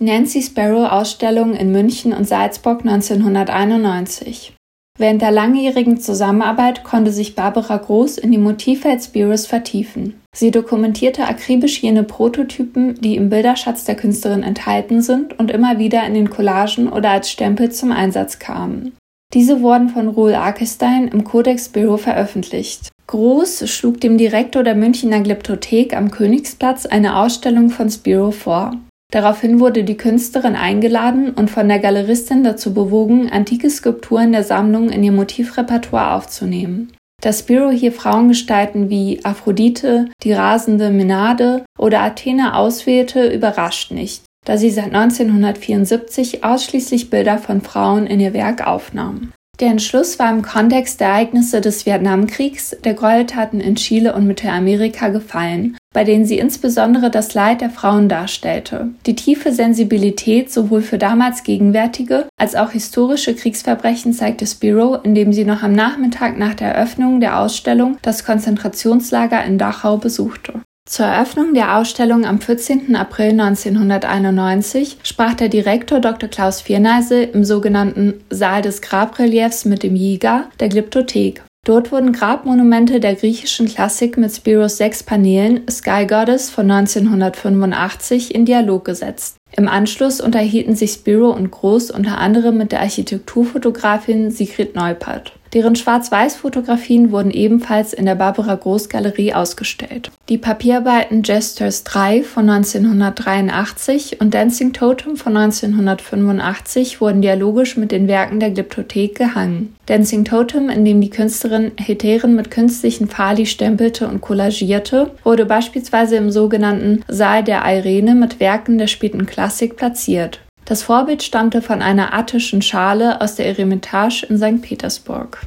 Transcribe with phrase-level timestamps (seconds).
[0.00, 4.52] Nancy Sparrow Ausstellung in München und Salzburg 1991.
[4.98, 10.20] Während der langjährigen Zusammenarbeit konnte sich Barbara Groß in die Motivwelt Sparrows vertiefen.
[10.34, 16.04] Sie dokumentierte akribisch jene Prototypen, die im Bilderschatz der Künstlerin enthalten sind und immer wieder
[16.04, 18.96] in den Collagen oder als Stempel zum Einsatz kamen.
[19.32, 22.90] Diese wurden von Roel Arkestein im Codex Bureau veröffentlicht.
[23.06, 28.72] Groß schlug dem Direktor der Münchner Glyptothek am Königsplatz eine Ausstellung von Spiro vor.
[29.10, 34.90] Daraufhin wurde die Künstlerin eingeladen und von der Galeristin dazu bewogen, antike Skulpturen der Sammlung
[34.90, 36.92] in ihr Motivrepertoire aufzunehmen.
[37.22, 44.58] Dass Spiro hier Frauengestalten wie Aphrodite, die rasende Menade oder Athene auswählte, überrascht nicht, da
[44.58, 49.32] sie seit 1974 ausschließlich Bilder von Frauen in ihr Werk aufnahm.
[49.60, 55.08] Der Entschluss war im Kontext der Ereignisse des Vietnamkriegs, der Gräueltaten in Chile und Mittelamerika
[55.08, 58.88] gefallen, bei denen sie insbesondere das Leid der Frauen darstellte.
[59.06, 65.44] Die tiefe Sensibilität sowohl für damals gegenwärtige als auch historische Kriegsverbrechen zeigte Spiro, indem sie
[65.44, 70.63] noch am Nachmittag nach der Eröffnung der Ausstellung das Konzentrationslager in Dachau besuchte.
[70.86, 72.94] Zur Eröffnung der Ausstellung am 14.
[72.94, 76.28] April 1991 sprach der Direktor Dr.
[76.28, 81.42] Klaus Vierneise im sogenannten Saal des Grabreliefs mit dem Jäger der Glyptothek.
[81.64, 88.44] Dort wurden Grabmonumente der griechischen Klassik mit Spiros sechs Paneelen Sky Goddess von 1985 in
[88.44, 89.36] Dialog gesetzt.
[89.56, 95.32] Im Anschluss unterhielten sich Spiro und Groß unter anderem mit der Architekturfotografin Sigrid Neupert.
[95.54, 100.10] Deren Schwarz-Weiß-Fotografien wurden ebenfalls in der Barbara Groß Galerie ausgestellt.
[100.28, 108.08] Die Papierarbeiten Gestures 3 von 1983 und Dancing Totem von 1985 wurden dialogisch mit den
[108.08, 109.76] Werken der Glyptothek gehangen.
[109.86, 116.16] Dancing Totem, in dem die Künstlerin Heteren mit künstlichen Fali stempelte und collagierte, wurde beispielsweise
[116.16, 120.40] im sogenannten Saal der Irene mit Werken der späten Klassik platziert.
[120.64, 124.62] Das Vorbild stammte von einer attischen Schale aus der Eremitage in St.
[124.62, 125.38] Petersburg